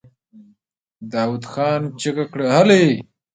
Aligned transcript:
داوود 1.13 1.43
خان 1.51 1.81
چيغه 1.99 2.25
کړه! 2.31 2.45
هلئ! 2.55 2.85